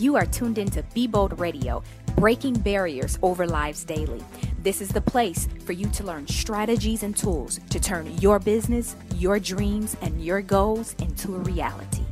[0.00, 1.82] You are tuned into Be Bold Radio,
[2.16, 4.24] breaking barriers over lives daily.
[4.62, 8.96] This is the place for you to learn strategies and tools to turn your business,
[9.16, 12.02] your dreams, and your goals into a reality.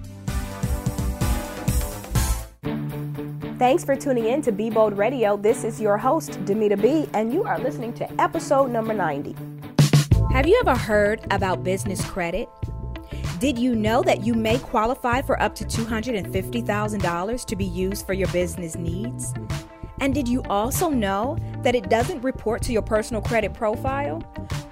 [3.59, 5.39] Thanks for tuning in to Be Bold Radio.
[5.39, 9.35] This is your host, Dymeata B, and you are listening to episode number 90.
[10.31, 12.51] Have you ever heard about business credit?
[13.39, 18.13] Did you know that you may qualify for up to $250,000 to be used for
[18.13, 19.33] your business needs?
[20.01, 24.21] And did you also know that it doesn't report to your personal credit profile?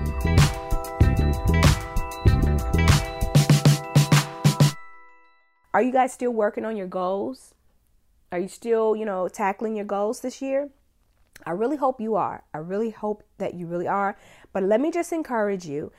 [5.75, 7.55] Are you guys still working on your goals?
[8.31, 10.69] Are you still, you know, tackling your goals this year?
[11.47, 12.43] I really hope you are.
[12.53, 14.17] I really hope that you really are.
[14.53, 15.93] But let me just encourage you.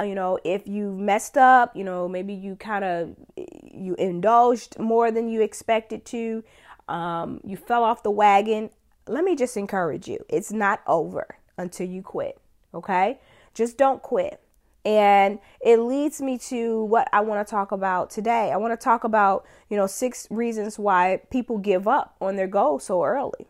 [0.00, 4.78] Uh, you know, if you messed up, you know, maybe you kind of you indulged
[4.78, 6.44] more than you expected to,
[6.88, 8.70] um, you fell off the wagon.
[9.06, 10.24] Let me just encourage you.
[10.28, 12.38] It's not over until you quit.
[12.74, 13.18] Okay?
[13.54, 14.41] Just don't quit.
[14.84, 18.50] And it leads me to what I want to talk about today.
[18.50, 22.48] I want to talk about, you know, six reasons why people give up on their
[22.48, 23.46] goal so early.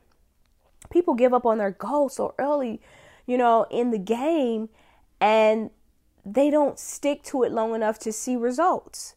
[0.91, 2.83] People give up on their goal so early,
[3.27, 4.69] you know, in the game
[5.21, 5.71] and
[6.25, 9.15] they don't stick to it long enough to see results.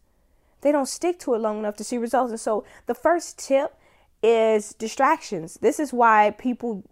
[0.62, 2.32] They don't stick to it long enough to see results.
[2.32, 3.78] And so the first tip
[4.24, 5.56] is distractions.
[5.62, 6.84] This is why people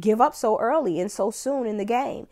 [0.00, 2.28] give up so early and so soon in the game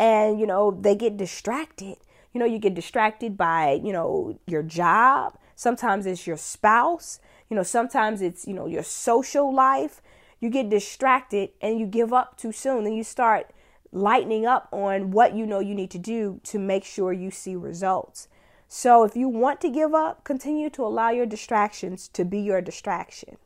[0.00, 1.98] and you know they get distracted.
[2.32, 5.38] You know you get distracted by you know your job.
[5.54, 7.20] Sometimes it's your spouse.
[7.50, 10.00] You know sometimes it's you know your social life.
[10.40, 12.86] You get distracted and you give up too soon.
[12.86, 13.50] And you start
[13.92, 17.54] lightening up on what you know you need to do to make sure you see
[17.54, 18.26] results.
[18.68, 22.62] So if you want to give up continue to allow your distractions to be your
[22.62, 23.36] distraction.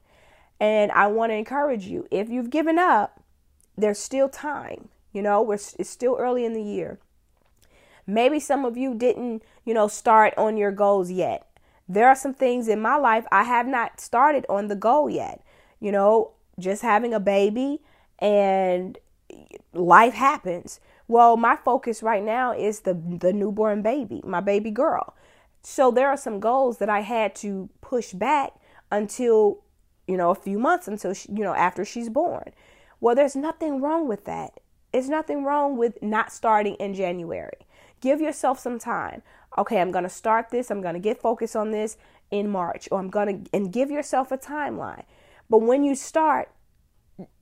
[0.60, 3.20] And i want to encourage you if you've given up
[3.76, 6.98] there's still time you know, we're, it's still early in the year.
[8.06, 11.48] Maybe some of you didn't, you know, start on your goals yet.
[11.88, 15.42] There are some things in my life I have not started on the goal yet.
[15.80, 17.80] You know, just having a baby
[18.18, 18.98] and
[19.72, 20.80] life happens.
[21.08, 25.14] Well, my focus right now is the the newborn baby, my baby girl.
[25.62, 28.52] So there are some goals that I had to push back
[28.90, 29.62] until,
[30.06, 32.52] you know, a few months until she, you know, after she's born.
[33.00, 34.60] Well, there's nothing wrong with that.
[34.94, 37.66] It's nothing wrong with not starting in January.
[38.00, 39.22] Give yourself some time.
[39.58, 40.70] Okay, I'm going to start this.
[40.70, 41.96] I'm going to get focused on this
[42.30, 45.02] in March, or I'm going to, and give yourself a timeline.
[45.50, 46.48] But when you start,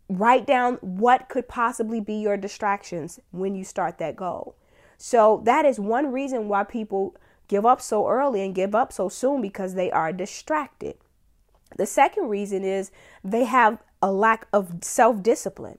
[0.09, 4.57] write down what could possibly be your distractions when you start that goal.
[4.97, 7.15] So that is one reason why people
[7.49, 10.97] give up so early and give up so soon because they are distracted.
[11.77, 12.91] The second reason is
[13.23, 15.79] they have a lack of self discipline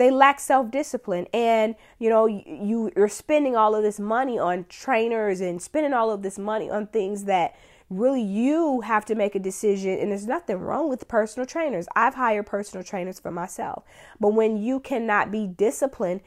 [0.00, 1.26] they lack self-discipline.
[1.32, 6.10] And you know you you're spending all of this money on trainers and spending all
[6.10, 7.54] of this money on things that
[7.90, 9.98] really you have to make a decision.
[9.98, 11.86] And there's nothing wrong with personal trainers.
[11.96, 13.84] I've hired personal trainers for myself.
[14.18, 16.20] But when you cannot be disciplined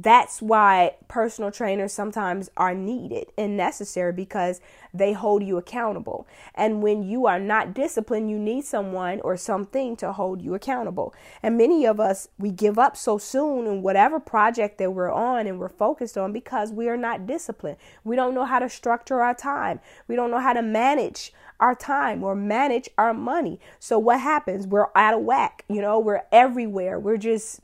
[0.00, 4.60] that's why personal trainers sometimes are needed and necessary because
[4.94, 6.26] they hold you accountable.
[6.54, 11.14] And when you are not disciplined, you need someone or something to hold you accountable.
[11.42, 15.46] And many of us, we give up so soon in whatever project that we're on
[15.46, 17.76] and we're focused on because we are not disciplined.
[18.02, 21.74] We don't know how to structure our time, we don't know how to manage our
[21.74, 23.60] time or manage our money.
[23.78, 24.66] So what happens?
[24.66, 25.64] We're out of whack.
[25.68, 26.98] You know, we're everywhere.
[26.98, 27.60] We're just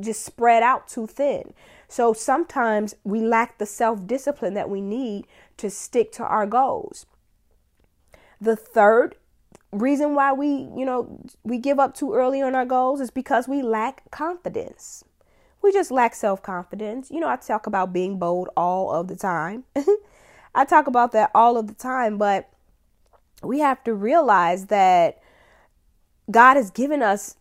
[0.00, 1.52] just spread out too thin.
[1.88, 5.26] So sometimes we lack the self discipline that we need
[5.58, 7.06] to stick to our goals.
[8.40, 9.16] The third
[9.72, 13.46] reason why we, you know, we give up too early on our goals is because
[13.46, 15.04] we lack confidence.
[15.62, 17.10] We just lack self confidence.
[17.10, 19.64] You know, I talk about being bold all of the time.
[20.54, 22.50] I talk about that all of the time, but
[23.42, 25.20] we have to realize that
[26.30, 27.36] God has given us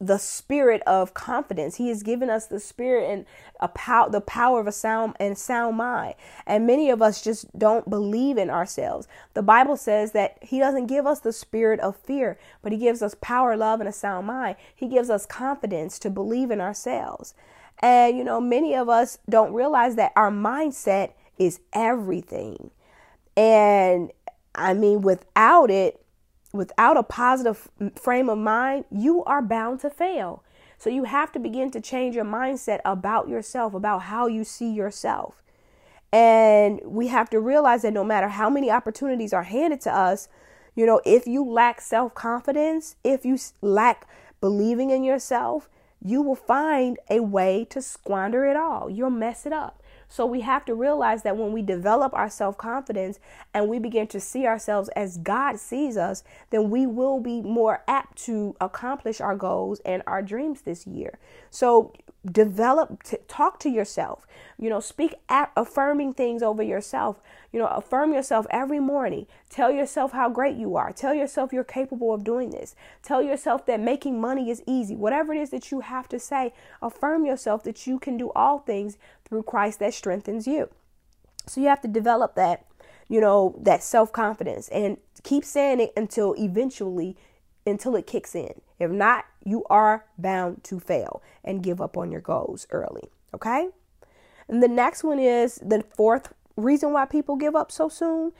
[0.00, 1.76] the spirit of confidence.
[1.76, 3.26] He has given us the spirit and
[3.60, 6.14] a power, the power of a sound and sound mind.
[6.46, 9.08] And many of us just don't believe in ourselves.
[9.34, 13.02] The Bible says that He doesn't give us the spirit of fear, but He gives
[13.02, 14.56] us power, love, and a sound mind.
[14.74, 17.34] He gives us confidence to believe in ourselves.
[17.80, 22.70] And you know, many of us don't realize that our mindset is everything.
[23.36, 24.10] And
[24.54, 26.02] I mean, without it,
[26.56, 30.42] without a positive frame of mind, you are bound to fail.
[30.78, 34.70] So you have to begin to change your mindset about yourself, about how you see
[34.70, 35.42] yourself.
[36.12, 40.28] And we have to realize that no matter how many opportunities are handed to us,
[40.74, 44.06] you know, if you lack self confidence, if you lack
[44.40, 45.68] believing in yourself,
[46.02, 48.90] you will find a way to squander it all.
[48.90, 49.82] You'll mess it up.
[50.08, 53.18] So we have to realize that when we develop our self confidence
[53.52, 57.82] and we begin to see ourselves as God sees us, then we will be more
[57.88, 61.18] apt to accomplish our goals and our dreams this year.
[61.50, 61.92] So
[62.32, 64.26] develop, t- talk to yourself,
[64.58, 65.14] you know, speak
[65.56, 67.20] affirming things over yourself.
[67.52, 69.26] You know, affirm yourself every morning.
[69.48, 70.92] Tell yourself how great you are.
[70.92, 72.74] Tell yourself you're capable of doing this.
[73.02, 74.96] Tell yourself that making money is easy.
[74.96, 76.52] Whatever it is that you have to say,
[76.82, 80.68] affirm yourself that you can do all things through Christ that strengthens you.
[81.46, 82.66] So you have to develop that,
[83.08, 87.16] you know, that self confidence and keep saying it until eventually,
[87.66, 88.60] until it kicks in.
[88.78, 93.08] If not, you are bound to fail and give up on your goals early.
[93.32, 93.68] Okay.
[94.48, 98.32] And the next one is the fourth reason why people give up so soon.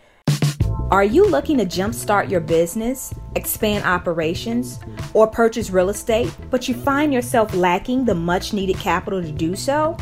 [0.91, 4.79] Are you looking to jumpstart your business, expand operations,
[5.15, 9.57] or purchase real estate, but you find yourself lacking the much needed capital to do
[9.57, 9.97] so?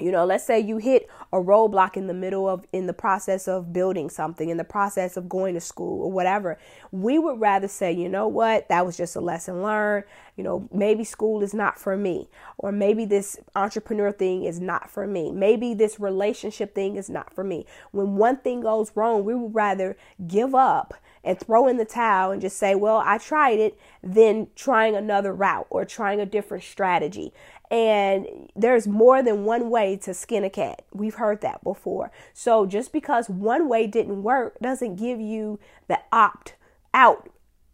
[0.00, 3.48] you know let's say you hit a roadblock in the middle of in the process
[3.48, 6.58] of building something in the process of going to school or whatever
[6.90, 8.68] we would rather say you know what?
[8.68, 10.04] That was just a lesson learned.
[10.36, 12.28] You know maybe school is not for me
[12.58, 15.32] or maybe this entrepreneur thing is not for me.
[15.32, 17.66] Maybe this relationship thing is not for me.
[17.90, 19.96] When one thing goes wrong we would rather
[20.26, 20.94] give up
[21.24, 25.32] and throw in the towel and just say, well, I tried it, than trying another
[25.32, 27.32] route or trying a different strategy.
[27.70, 30.82] And there's more than one way to skin a cat.
[30.92, 32.10] We've heard that before.
[32.32, 36.54] So just because one way didn't work doesn't give you the opt
[36.94, 37.28] out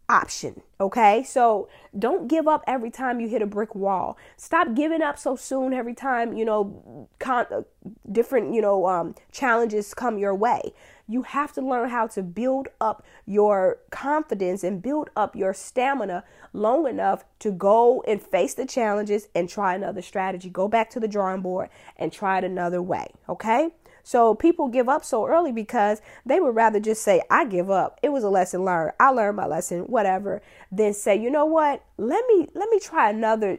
[0.09, 0.63] option.
[0.85, 1.23] Okay.
[1.23, 4.19] So don't give up every time you hit a brick wall.
[4.37, 7.65] Stop giving up so soon every time, you know, con-
[8.13, 10.75] different, you know, um, challenges come your way.
[11.09, 16.25] You have to learn how to build up your confidence and build up your stamina
[16.53, 20.51] long enough to go and face the challenges and try another strategy.
[20.51, 23.07] Go back to the drawing board and try it another way.
[23.29, 23.71] Okay.
[24.05, 27.99] So people give up so early because they would rather just say, I give up.
[28.03, 28.93] It was a lesson learned.
[29.01, 31.83] I learned my lesson, whatever, than say, you know what?
[31.97, 33.59] Let me let me try another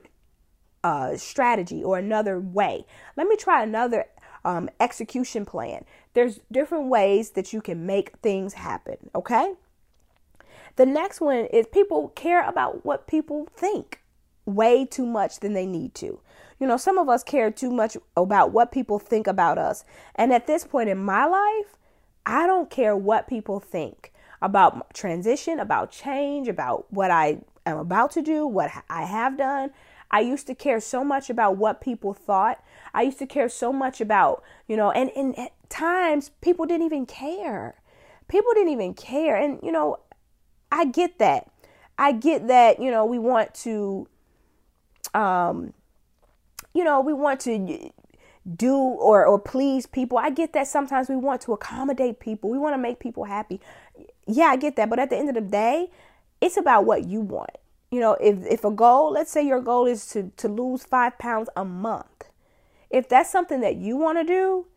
[0.83, 2.85] uh, strategy or another way.
[3.17, 4.05] Let me try another
[4.45, 5.83] um, execution plan.
[6.13, 9.09] There's different ways that you can make things happen.
[9.15, 9.55] Okay.
[10.75, 14.01] The next one is people care about what people think
[14.45, 16.19] way too much than they need to.
[16.59, 19.83] You know, some of us care too much about what people think about us.
[20.15, 21.77] And at this point in my life,
[22.25, 28.11] I don't care what people think about transition, about change, about what I am about
[28.11, 29.71] to do, what I have done.
[30.11, 32.63] I used to care so much about what people thought.
[32.93, 36.85] I used to care so much about, you know, and, and at times people didn't
[36.85, 37.75] even care.
[38.27, 39.35] People didn't even care.
[39.35, 39.99] And, you know,
[40.71, 41.51] I get that.
[41.97, 44.07] I get that, you know, we want to
[45.13, 45.73] um
[46.75, 47.91] you know, we want to
[48.55, 50.17] do or or please people.
[50.19, 52.49] I get that sometimes we want to accommodate people.
[52.51, 53.61] We want to make people happy.
[54.27, 55.89] Yeah, I get that, but at the end of the day,
[56.41, 57.51] it's about what you want.
[57.91, 61.17] You know, if if a goal, let's say your goal is to to lose 5
[61.17, 62.25] pounds a month,
[62.89, 64.67] If that's something that you want to do,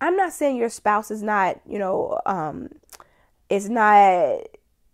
[0.00, 2.70] I'm not saying your spouse is not, you know, um,
[3.50, 4.40] is not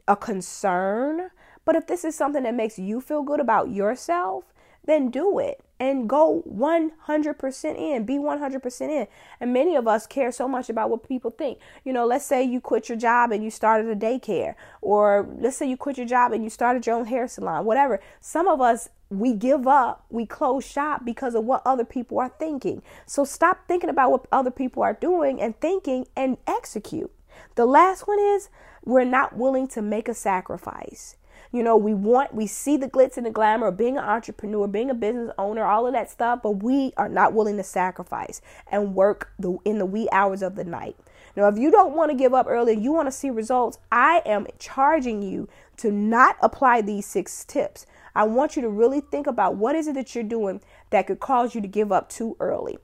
[0.09, 1.31] a concern.
[1.65, 4.45] But if this is something that makes you feel good about yourself,
[4.85, 8.05] then do it and go 100% in.
[8.05, 9.07] Be 100% in.
[9.41, 11.59] And many of us care so much about what people think.
[11.85, 15.57] You know, let's say you quit your job and you started a daycare, or let's
[15.57, 17.99] say you quit your job and you started your own hair salon, whatever.
[18.21, 22.33] Some of us, we give up, we close shop because of what other people are
[22.39, 22.83] thinking.
[23.07, 27.11] So stop thinking about what other people are doing and thinking and execute.
[27.55, 28.51] The last one is
[28.85, 31.17] we're not willing to make a sacrifice.
[31.53, 34.69] You know, we want, we see the glitz and the glamour of being an entrepreneur,
[34.69, 38.41] being a business owner, all of that stuff, but we are not willing to sacrifice
[38.71, 40.97] and work the, in the wee hours of the night.
[41.37, 44.23] Now, if you don't want to give up early you want to see results, I
[44.27, 47.87] am charging you to not apply these six tips.
[48.15, 51.21] I want you to really think about what is it that you're doing that could
[51.21, 52.79] cause you to give up too early.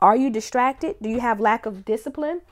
[0.00, 0.96] Are you distracted?
[1.02, 2.42] Do you have lack of discipline?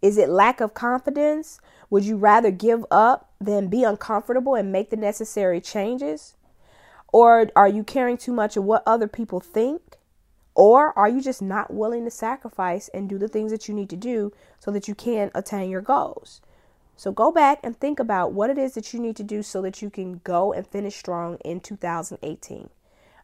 [0.00, 1.60] Is it lack of confidence?
[1.90, 6.34] Would you rather give up than be uncomfortable and make the necessary changes?
[7.12, 9.96] Or are you caring too much of what other people think?
[10.54, 13.88] Or are you just not willing to sacrifice and do the things that you need
[13.90, 16.40] to do so that you can attain your goals?
[16.96, 19.62] So go back and think about what it is that you need to do so
[19.62, 22.70] that you can go and finish strong in 2018.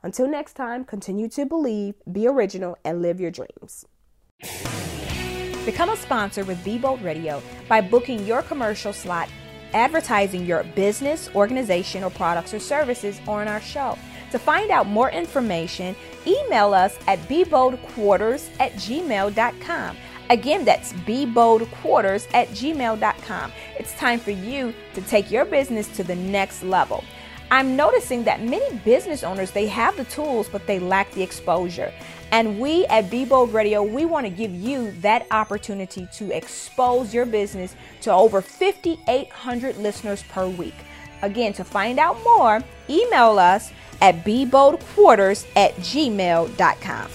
[0.04, 3.86] Until next time, continue to believe, be original, and live your dreams.
[5.64, 9.30] Become a sponsor with Be Bold Radio by booking your commercial slot,
[9.72, 13.96] advertising your business, organization, or products or services on our show.
[14.32, 19.96] To find out more information, email us at beboldquarters at gmail.com.
[20.28, 23.52] Again, that's beboldquarters at gmail.com.
[23.78, 27.04] It's time for you to take your business to the next level.
[27.50, 31.92] I'm noticing that many business owners, they have the tools, but they lack the exposure.
[32.32, 37.14] And we at Be Bold Radio, we want to give you that opportunity to expose
[37.14, 40.74] your business to over 5,800 listeners per week.
[41.22, 47.10] Again, to find out more, email us at beboldquarters at gmail.com.